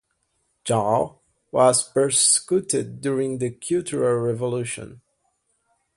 [0.65, 1.19] Zhao
[1.51, 5.01] was persecuted during the Cultural Revolution.